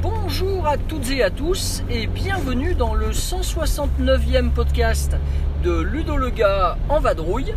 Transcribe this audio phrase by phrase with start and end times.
[0.00, 5.14] Bonjour à toutes et à tous et bienvenue dans le 169e podcast
[5.62, 7.52] de Ludo le gars en vadrouille.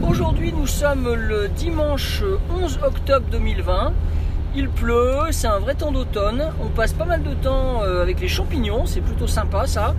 [0.00, 3.92] Aujourd'hui nous sommes le dimanche 11 octobre 2020.
[4.56, 6.50] Il pleut, c'est un vrai temps d'automne.
[6.60, 9.94] On passe pas mal de temps euh, avec les champignons, c'est plutôt sympa ça.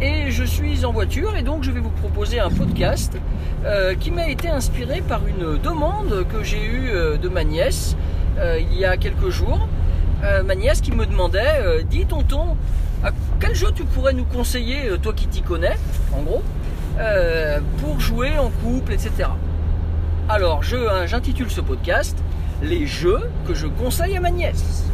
[0.00, 3.16] Et je suis en voiture et donc je vais vous proposer un podcast
[3.64, 7.96] euh, qui m'a été inspiré par une demande que j'ai eue euh, de ma nièce
[8.60, 9.66] il y a quelques jours.
[10.22, 12.56] Ma nièce qui me demandait, dis tonton,
[13.02, 13.10] à
[13.40, 15.76] quel jeu tu pourrais nous conseiller, toi qui t'y connais,
[16.16, 16.44] en gros,
[16.98, 19.28] euh, pour jouer en couple, etc.
[20.28, 22.18] Alors hein, j'intitule ce podcast
[22.60, 24.84] Les jeux que je conseille à ma nièce.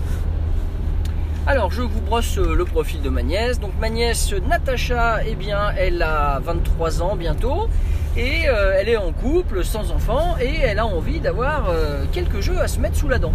[1.47, 3.59] Alors, je vous brosse euh, le profil de ma nièce.
[3.59, 7.69] Donc, ma nièce Natacha, eh bien, elle a 23 ans bientôt.
[8.19, 10.37] Et euh, elle est en couple, sans enfant.
[10.43, 11.71] Et elle a envie d'avoir
[12.13, 13.33] quelques jeux à se mettre sous la dent.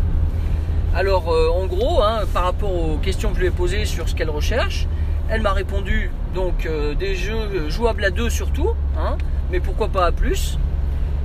[0.96, 4.16] Alors, en gros, hein, par rapport aux questions que je lui ai posées sur ce
[4.16, 4.88] qu'elle recherche,
[5.30, 9.18] elle m'a répondu donc euh, des jeux jouables à deux surtout, hein,
[9.52, 10.58] mais pourquoi pas à plus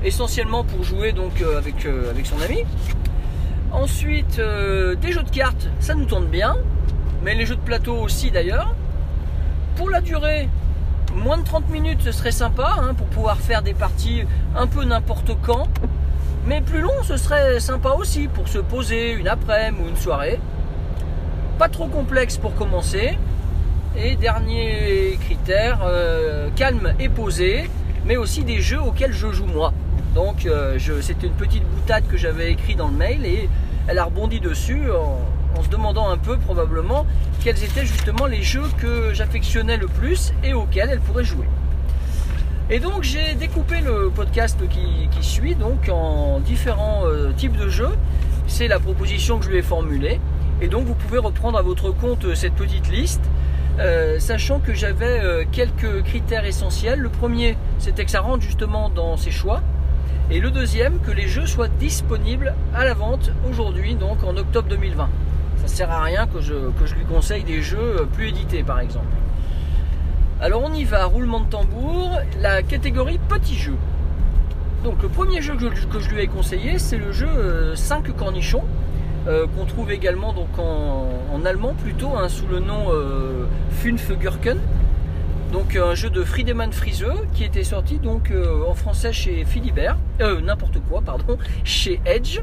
[0.02, 2.64] Essentiellement pour jouer donc euh, avec, euh, avec son ami.
[3.72, 6.54] Ensuite, des jeux de cartes, ça nous tente bien,
[7.24, 8.72] mais les jeux de plateau aussi d'ailleurs.
[9.74, 10.48] Pour la durée,
[11.12, 14.22] moins de 30 minutes, ce serait sympa hein, pour pouvoir faire des parties
[14.54, 15.66] un peu n'importe quand.
[16.46, 20.38] Mais plus long, ce serait sympa aussi pour se poser une après-midi ou une soirée.
[21.58, 23.18] Pas trop complexe pour commencer.
[23.96, 27.70] Et dernier critère, euh, calme et posé,
[28.04, 29.72] mais aussi des jeux auxquels je joue moi.
[30.14, 33.48] Donc euh, c'était une petite boutade que j'avais écrit dans le mail et
[33.86, 37.06] elle a rebondi dessus en, se demandant un peu probablement
[37.44, 41.46] quels étaient justement les jeux que j'affectionnais le plus et auxquels elle pourrait jouer.
[42.70, 47.94] Et donc j'ai découpé le podcast qui, suit donc en différents euh, types de jeux.
[48.48, 50.20] C'est la proposition que je lui ai formulée.
[50.60, 53.22] Et donc vous pouvez reprendre à votre compte cette petite liste,
[53.80, 57.00] euh, sachant que j'avais euh, quelques critères essentiels.
[57.00, 59.62] Le premier, c'était que ça rentre justement dans ses choix.
[60.30, 64.68] Et le deuxième, que les jeux soient disponibles à la vente aujourd'hui, donc en octobre
[64.68, 65.08] 2020.
[65.56, 69.06] Ça sert à rien que je, lui conseille des jeux euh, plus édités par exemple.
[70.40, 73.76] Alors on y va, roulement de tambour, la catégorie petits jeux.
[74.84, 78.64] Donc le premier jeu que je, lui ai conseillé, c'est le jeu 5 cornichons,
[79.24, 82.90] qu'on trouve également donc en, allemand plutôt, hein, sous le nom
[83.70, 84.58] Funfgurken.
[85.52, 89.96] Donc un jeu de Friedemann Friese qui était sorti donc euh, en français chez Philibert,
[90.20, 92.40] euh, n'importe quoi, pardon, chez Edge.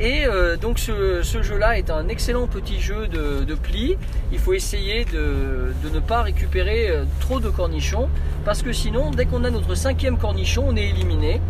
[0.00, 3.96] Et euh, donc ce, jeu-là est un excellent petit jeu de, de pli.
[4.32, 8.08] Il faut essayer de, ne pas récupérer euh, trop de cornichons
[8.44, 11.40] parce que sinon, dès qu'on a notre cinquième cornichon, on est éliminé.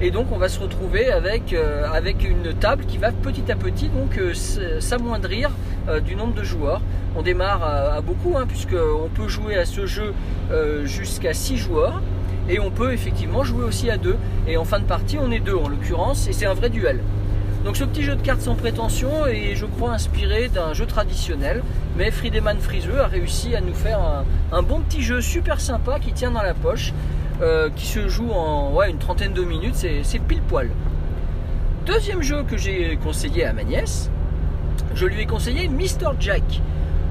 [0.00, 3.56] Et donc on va se retrouver avec, euh, avec une table qui va petit à
[3.56, 4.32] petit donc euh,
[4.80, 5.50] s'amoindrir
[5.88, 6.80] euh, du nombre de joueurs.
[7.16, 10.12] On démarre à, beaucoup hein, puisqu'on peut jouer à ce jeu
[10.50, 12.00] euh, jusqu'à 6 joueurs.
[12.48, 14.16] Et on peut effectivement jouer aussi à deux.
[14.46, 17.00] Et en fin de partie, on est deux en l'occurrence, et c'est un vrai duel.
[17.64, 21.62] Donc ce petit jeu de cartes sans prétention est, je crois, inspiré d'un jeu traditionnel.
[21.96, 24.00] Mais Friedemann Friese a réussi à nous faire
[24.52, 26.94] un, bon petit jeu super sympa qui tient dans la poche,
[27.42, 30.70] euh, qui se joue en une trentaine de minutes, c'est pile poil.
[31.84, 34.10] Deuxième jeu que j'ai conseillé à ma nièce,
[34.98, 36.10] je lui ai conseillé Mr.
[36.18, 36.42] Jack.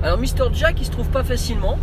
[0.04, 0.54] Alors Mr.
[0.54, 1.80] Jack, il se trouve pas facilement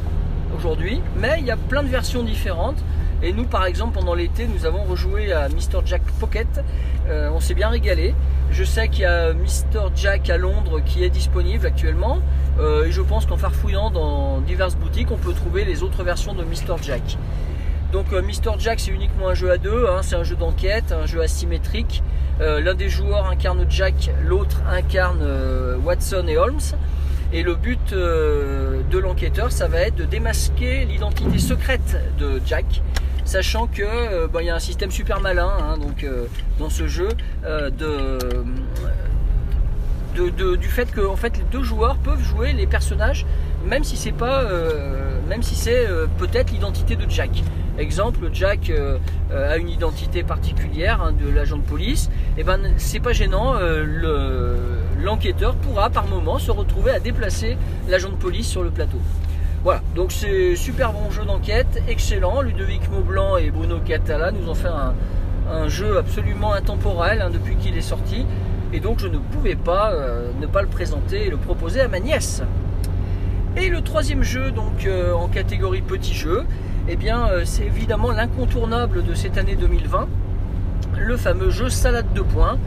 [0.55, 2.77] aujourd'hui, mais il y a plein de versions différentes.
[3.23, 5.81] Et nous, par exemple, pendant l'été, nous avons rejoué à Mr.
[5.87, 6.63] Jack Pocket.
[7.09, 8.15] Euh, on s'est bien régalé.
[8.51, 9.89] Je sais qu'il y a Mr.
[9.97, 12.19] Jack à Londres qui est disponible actuellement.
[12.61, 16.35] Euh, et je pense qu'en farfouillant dans diverses boutiques, on peut trouver les autres versions
[16.35, 16.77] de Mr.
[16.83, 17.17] Jack.
[17.95, 18.59] Donc euh, Mr.
[18.59, 19.87] Jack, c'est uniquement un jeu à deux.
[19.89, 20.01] hein.
[20.03, 22.03] c'est un jeu d'enquête, un jeu asymétrique.
[22.41, 26.59] Euh, L'un des joueurs incarne Jack, l'autre incarne euh, Watson et Holmes.
[27.33, 32.83] Et le but de l'enquêteur, ça va être de démasquer l'identité secrète de Jack,
[33.25, 36.07] sachant que bon, il y a un système super malin hein, donc
[36.61, 37.09] dans ce jeu
[40.17, 43.27] du fait que fait les deux joueurs peuvent jouer les personnages
[43.67, 44.45] même si c'est pas
[45.29, 47.43] même si c'est peut-être l'identité de Jack.
[47.79, 48.99] Exemple, Jack euh,
[49.33, 52.09] euh, a une identité particulière hein, de l'agent de police.
[52.39, 53.55] Et ben c'est pas gênant.
[53.57, 54.57] euh, le-
[55.03, 58.97] L'enquêteur pourra par moment se retrouver à déplacer l'agent de police sur le plateau.
[59.63, 62.41] Voilà, donc c'est super bon jeu d'enquête, excellent.
[62.43, 67.77] Ludovic Maublanc et Bruno Catala nous ont fait un, jeu absolument intemporel hein, depuis qu'il
[67.77, 68.25] est sorti.
[68.73, 69.93] Et donc je ne pouvais pas
[70.41, 72.43] ne pas le présenter et le proposer à ma nièce.
[73.57, 76.45] Et le troisième jeu, donc en catégorie petit jeu,
[76.89, 80.09] eh bien euh, c'est évidemment l'incontournable de cette année 2020,
[80.99, 82.59] le fameux jeu Salade de points,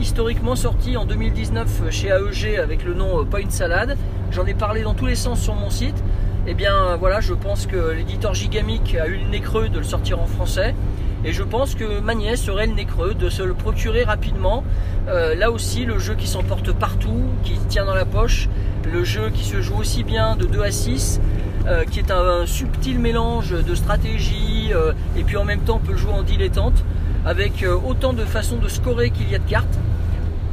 [0.00, 3.96] historiquement sorti en 2019 chez AEG avec le nom Point Salade.
[4.30, 6.00] J'en ai parlé dans tous les sens sur mon site.
[6.46, 9.84] Eh bien voilà, je pense que l'éditeur Gigamic a eu le nez creux de le
[9.84, 10.76] sortir en français.
[11.24, 14.64] Et je pense que ma nièce serait le nez creux de se le procurer rapidement.
[15.08, 18.48] Euh, là aussi, le jeu qui s'emporte partout, qui tient dans la poche,
[18.92, 21.20] le jeu qui se joue aussi bien de 2 à 6,
[21.66, 25.86] euh, qui est un, subtil mélange de stratégie, euh, et puis en même temps on
[25.86, 26.84] peut jouer en dilettante,
[27.24, 29.78] avec autant de façons de scorer qu'il y a de cartes.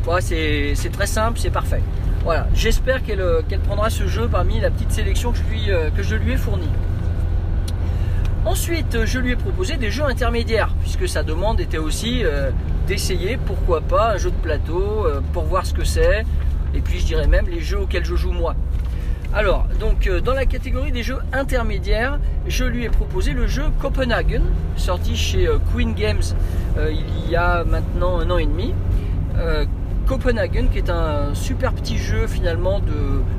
[0.03, 1.81] Voilà, c'est très simple, c'est parfait.
[2.23, 6.33] Voilà, j'espère qu'elle prendra ce jeu parmi la petite sélection que je que je lui
[6.33, 6.69] ai fournie.
[8.45, 12.51] Ensuite, je lui ai proposé des jeux intermédiaires, puisque sa demande était aussi euh,
[12.87, 16.25] d'essayer, pourquoi pas, un jeu de plateau euh, pour voir ce que c'est,
[16.73, 18.55] et puis je dirais même les jeux auxquels je joue moi.
[19.33, 23.63] Alors, donc euh, dans la catégorie des jeux intermédiaires, je lui ai proposé le jeu
[23.79, 24.41] Copenhagen,
[24.75, 26.21] sorti chez Queen Games
[26.77, 28.73] il y a maintenant un an et demi.
[30.09, 32.81] Copenhagen, qui est un super petit jeu finalement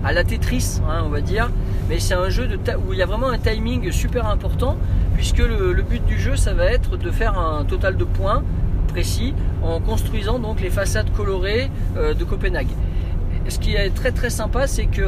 [0.05, 1.51] à la Tetris, hein, on va dire,
[1.89, 2.49] mais c'est un jeu
[2.87, 4.77] où il y a vraiment un timing super important,
[5.17, 8.45] puisque le, but du jeu, ça va être de faire un total de points
[8.87, 9.35] précis
[9.65, 12.71] en construisant donc les façades colorées euh, de Copenhague.
[13.49, 15.03] Ce qui est très très sympa, c'est qu'il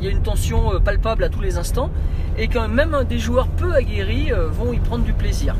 [0.00, 1.90] euh, y a une tension euh, palpable à tous les instants
[2.36, 5.56] et que même des joueurs peu aguerris vont y prendre du plaisir.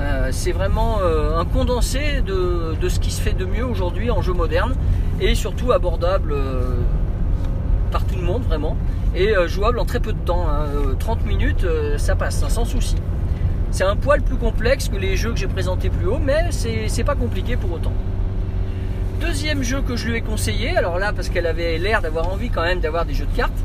[0.00, 4.22] Euh, c'est vraiment euh, un condensé de, ce qui se fait de mieux aujourd'hui en
[4.22, 4.74] jeu moderne
[5.20, 6.76] et surtout abordable euh,
[7.92, 8.76] par tout le monde vraiment
[9.14, 10.46] et jouable en très peu de temps.
[11.00, 11.26] 30 hein.
[11.26, 11.66] minutes,
[11.96, 12.94] ça passe hein, sans souci.
[13.72, 17.02] C'est un poil plus complexe que les jeux que j'ai présentés plus haut, mais c'est
[17.02, 17.92] pas compliqué pour autant.
[19.20, 22.50] Deuxième jeu que je lui ai conseillé, alors là parce qu'elle avait l'air d'avoir envie
[22.50, 23.58] quand même d'avoir des jeux de cartes,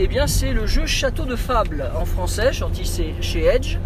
[0.00, 2.84] eh bien c'est le jeu Château de Fable en français, sorti
[3.20, 3.78] chez Edge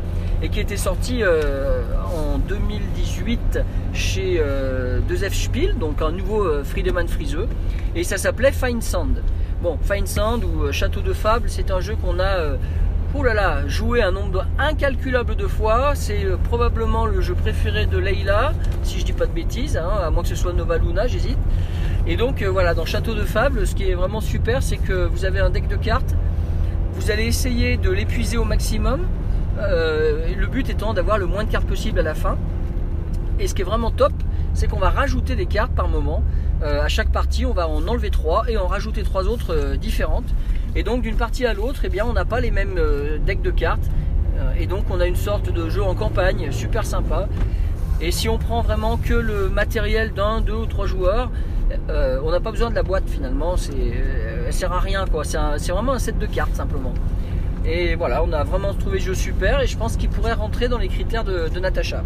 [0.42, 1.82] et qui était sorti euh,
[2.14, 3.60] en 2018
[3.94, 7.48] chez 2F euh, Spiel, donc un nouveau euh, Friedemann Friseux,
[7.94, 9.22] et ça s'appelait Fine Sand.
[9.62, 12.56] Bon, Fine Sand ou Château de Fable, c'est un jeu qu'on a
[13.14, 13.62] oh là là,
[14.02, 15.94] un nombre incalculable de fois.
[15.94, 20.10] C'est probablement le jeu préféré de Leila, si je dis pas de bêtises, hein, à
[20.10, 21.38] moins que ce soit Nova Luna, j'hésite.
[22.06, 25.24] Et donc voilà, dans Château de Fable, ce qui est vraiment super, c'est que vous
[25.24, 26.14] avez un deck de cartes.
[26.94, 29.06] Vous allez essayer de l'épuiser au maximum.
[29.58, 32.36] Euh, le but étant d'avoir le moins de cartes possible à la fin.
[33.38, 34.12] Et ce qui est vraiment top,
[34.54, 36.22] c'est qu'on va rajouter des cartes par moment.
[36.62, 39.76] Euh, à chaque partie, on va en enlever trois et en rajouter trois autres euh,
[39.76, 40.34] différentes.
[40.74, 42.78] Et donc d'une partie à l'autre, eh bien, on n'a pas les mêmes
[43.26, 43.88] decks de cartes.
[44.58, 47.28] et donc on a une sorte de jeu en campagne super sympa.
[48.00, 51.30] Et si on prend vraiment que le matériel d'un, deux ou trois joueurs,
[51.88, 53.56] on n'a pas besoin de la boîte finalement.
[53.56, 53.72] C'est,
[54.46, 55.24] elle sert à rien quoi.
[55.24, 56.94] C'est, vraiment un set de cartes simplement.
[57.64, 60.68] Et voilà, on a vraiment trouvé le jeu super et je pense qu'il pourrait rentrer
[60.68, 62.02] dans les critères de, Natacha.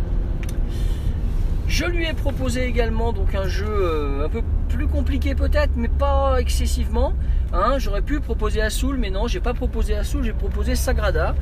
[1.67, 4.43] Je lui ai proposé également donc un jeu euh, un peu
[4.77, 7.15] plus compliqué peut-être, mais pas excessivement.
[7.53, 7.79] Hein.
[7.79, 11.35] J'aurais pu proposer Assoul, mais non, j'ai pas proposé Assoul, j'ai proposé Sagrada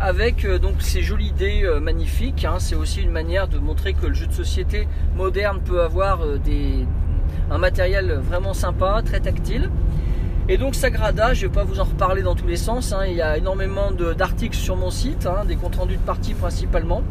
[0.00, 2.46] avec euh, donc ces jolies idées euh, magnifiques.
[2.46, 2.56] Hein.
[2.58, 6.20] C'est aussi une manière de montrer que le jeu de société moderne peut avoir
[7.50, 9.70] un matériel vraiment sympa, très tactile.
[10.48, 13.04] Et donc Sagrada, je ne vais pas vous en reparler dans tous les sens, hein.
[13.06, 17.02] il y a énormément d'articles sur mon site, des comptes rendus de parties principalement.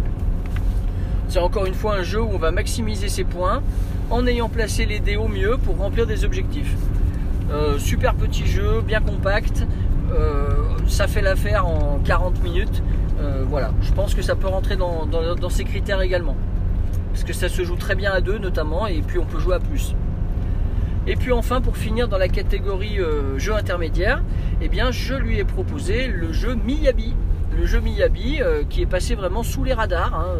[1.29, 3.62] C'est encore une fois un jeu où on va maximiser ses points
[4.10, 6.74] en ayant placé les dés au mieux pour remplir des objectifs.
[7.51, 9.65] Euh, super petit jeu, bien compact,
[10.12, 10.50] euh,
[10.88, 12.81] ça fait l'affaire en 40 minutes.
[13.19, 16.36] Euh, voilà, je pense que ça peut rentrer dans, dans ces critères également.
[17.12, 19.55] Parce que ça se joue très bien à deux notamment, et puis on peut jouer
[19.55, 19.96] à plus.
[21.07, 23.00] Et puis enfin, pour finir dans la catégorie
[23.38, 24.24] jeu intermédiaire,
[24.62, 27.15] eh bien, je lui ai proposé le jeu Miyabi.
[27.58, 30.14] Le jeu Miyabi euh, qui est passé vraiment sous les radars.
[30.14, 30.38] Hein.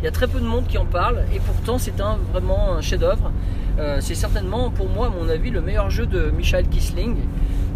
[0.00, 2.74] Il y a très peu de monde qui en parle et pourtant c'est un, vraiment
[2.74, 3.32] un chef-d'œuvre.
[3.78, 7.16] Euh, c'est certainement pour moi, à mon avis, le meilleur jeu de Michael Kisling.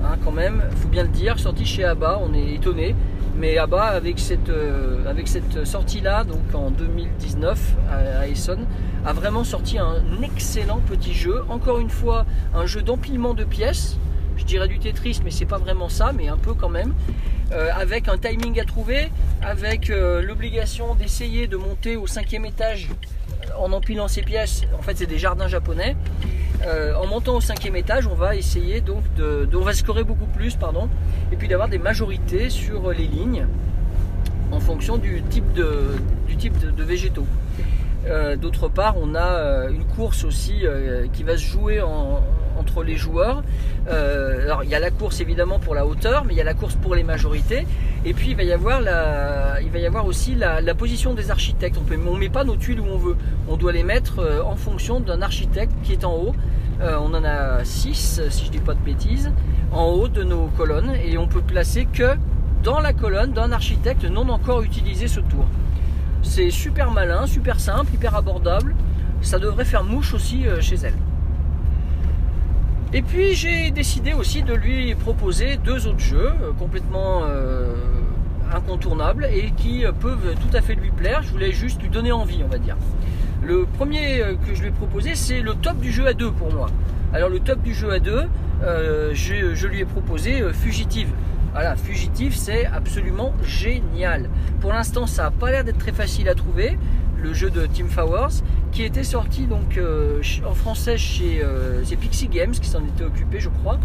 [0.04, 2.94] Hein, quand même, il faut bien le dire, sorti chez ABBA, on est étonné.
[3.38, 4.50] Mais ABBA, avec cette,
[5.24, 11.42] cette sortie-là, donc en 2019 à, à a vraiment sorti un excellent petit jeu.
[11.48, 13.96] Encore une fois, un jeu d'empilement de pièces.
[14.42, 16.94] Je dirais du Tetris, mais c'est pas vraiment ça, mais un peu quand même.
[17.52, 19.08] Euh, avec un timing à trouver,
[19.40, 24.62] avec euh, l'obligation d'essayer de monter au cinquième étage euh, en empilant ces pièces.
[24.76, 25.94] En fait, c'est des jardins japonais.
[27.00, 30.56] en montant au cinquième étage, on va essayer donc de, on va scorer beaucoup plus,
[30.56, 30.88] pardon,
[31.32, 33.46] et puis d'avoir des majorités sur les lignes
[34.50, 35.70] en fonction du type de,
[36.26, 37.26] du type de végétaux.
[38.40, 40.64] D'autre part, on a une course aussi
[41.12, 42.20] qui va se jouer en-
[42.62, 43.42] entre les joueurs.
[43.88, 46.44] Euh, alors il y a la course évidemment pour la hauteur, mais il y a
[46.44, 47.66] la course pour les majorités.
[48.04, 51.30] Et puis il va y avoir, la, il va y avoir aussi la, position des
[51.30, 51.76] architectes.
[51.78, 53.16] On ne met pas nos tuiles où on veut.
[53.48, 56.34] On doit les mettre euh, en fonction d'un architecte qui est en haut.
[56.80, 59.30] Euh, on en a 6, si je dis pas de bêtises,
[59.72, 60.92] en haut de nos colonnes.
[61.04, 62.16] Et on peut placer que
[62.62, 65.44] dans la colonne d'un architecte non encore utilisé ce tour.
[66.22, 68.74] C'est super malin, super simple, hyper abordable.
[69.20, 70.94] Ça devrait faire mouche aussi chez elle.
[72.94, 77.74] Et puis j'ai décidé aussi de lui proposer deux autres jeux euh, complètement euh,
[78.52, 81.22] incontournables et qui euh, peuvent tout à fait lui plaire.
[81.22, 82.76] Je voulais juste lui donner envie, on va dire.
[83.42, 86.52] Le premier que je lui ai proposé, c'est le top du jeu à deux pour
[86.52, 86.68] moi.
[87.14, 88.28] Alors le top du jeu à deux,
[88.60, 91.08] je, lui ai proposé Fugitive.
[91.52, 94.30] Voilà, Fugitive, c'est absolument génial.
[94.60, 96.78] Pour l'instant, ça n'a pas l'air d'être très facile à trouver.
[97.20, 102.28] Le jeu de Team Fowers, qui était sorti donc euh, en français chez euh, Pixie
[102.28, 103.78] Games, qui s'en était occupé, je crois.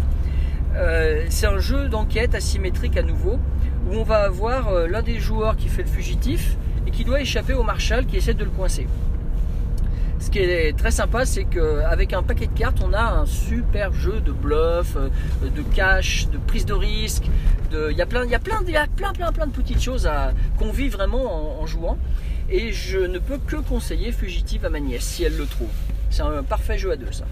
[0.74, 3.38] Euh, c'est un jeu d'enquête asymétrique à nouveau,
[3.86, 7.20] où on va avoir euh, l'un des joueurs qui fait le fugitif et qui doit
[7.20, 8.86] échapper au marshal qui essaie de le coincer.
[10.20, 13.92] Ce qui est très sympa, c'est qu'avec un paquet de cartes, on a un super
[13.92, 14.96] jeu de bluff,
[15.42, 17.30] de cash, de prise de risque.
[17.72, 19.52] Il y a plein, il y a plein, il y a plein, plein, plein de
[19.52, 20.10] petites choses
[20.58, 21.98] qu'on vit vraiment en, en jouant.
[22.50, 25.68] Et je ne peux que conseiller Fugitive à ma nièce si elle le trouve.
[26.10, 27.24] C'est un parfait jeu à deux, ça.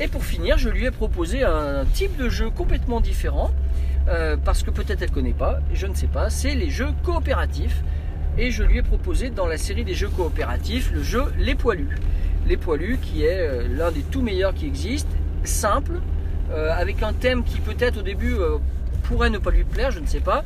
[0.00, 3.52] Et pour finir, je lui ai proposé un type de jeu complètement différent,
[4.08, 6.90] euh, parce que peut-être elle ne connaît pas, je ne sais pas, c'est les jeux
[7.04, 7.82] coopératifs.
[8.36, 11.96] Et je lui ai proposé dans la série des jeux coopératifs le jeu Les Poilus.
[12.46, 16.00] Les Poilus qui est euh, l'un des tout meilleurs qui existent, simple,
[16.50, 18.34] euh, avec un thème qui peut-être au début
[19.04, 20.44] pourrait ne pas lui plaire, je ne sais pas,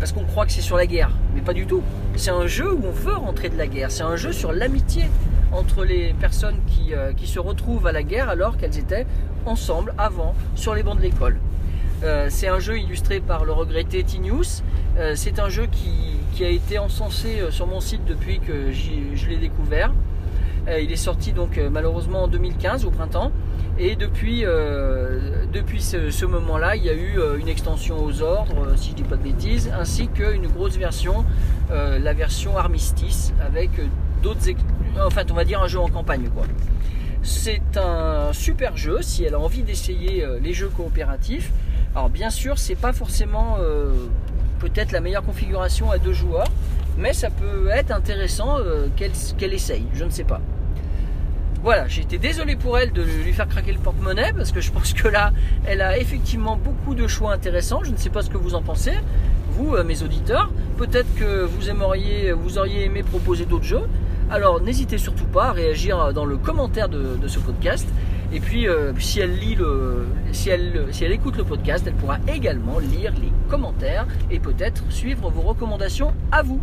[0.00, 1.82] parce qu'on croit que c'est sur la guerre, mais pas du tout.
[2.16, 5.04] C'est un jeu où on veut rentrer de la guerre, c'est un jeu sur l'amitié
[5.52, 9.06] entre les personnes qui, euh, qui se retrouvent à la guerre alors qu'elles étaient
[9.44, 11.38] ensemble avant sur les bancs de l'école.
[12.02, 14.62] Euh, c'est un jeu illustré par le regretté Tinius.
[14.96, 19.28] Euh, c'est un jeu qui, qui a été encensé sur mon site depuis que je
[19.28, 19.92] l'ai découvert.
[20.68, 23.32] Il est sorti donc malheureusement en 2015 au printemps.
[23.82, 28.66] Et depuis, euh, depuis ce, moment-là, il y a eu euh, une extension aux ordres,
[28.66, 31.24] euh, si je dis pas de bêtises, ainsi qu'une grosse version,
[31.70, 33.70] la version Armistice, avec
[34.22, 34.40] d'autres,
[35.00, 36.28] en fait, on va dire un jeu en campagne.
[37.22, 41.52] C'est un super jeu si elle a envie d'essayer les jeux coopératifs.
[41.94, 43.58] Alors bien sûr, c'est pas forcément
[44.58, 46.48] peut-être la meilleure configuration à deux joueurs,
[46.98, 48.56] mais ça peut être intéressant
[48.96, 49.86] qu'elle essaye.
[49.94, 50.40] Je ne sais pas.
[51.62, 54.72] Voilà, j'ai été désolé pour elle de lui faire craquer le porte-monnaie parce que je
[54.72, 55.32] pense que là,
[55.66, 57.84] elle a effectivement beaucoup de choix intéressants.
[57.84, 58.94] Je ne sais pas ce que vous en pensez,
[59.50, 60.50] vous, euh, mes auditeurs.
[60.78, 63.86] Peut-être que vous aimeriez, vous auriez aimé proposer d'autres jeux.
[64.30, 67.86] Alors n'hésitez surtout pas à réagir dans le commentaire de, de ce podcast.
[68.32, 71.94] Et puis, euh, si elle lit le, si elle, si elle écoute le podcast, elle
[71.94, 76.60] pourra également lire les commentaires et peut-être suivre vos recommandations à vous.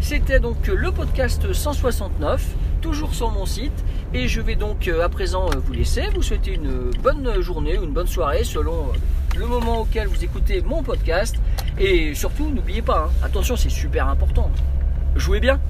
[0.00, 2.46] C'était donc le podcast 169,
[2.80, 3.84] toujours sur mon site.
[4.12, 7.78] Et je vais donc euh, à présent euh, vous laisser, vous souhaiter une bonne journée
[7.78, 11.36] ou une bonne soirée selon euh, le moment auquel vous écoutez mon podcast.
[11.78, 14.50] Et surtout, n'oubliez pas, hein, attention, c'est super important.
[15.14, 15.60] Jouez bien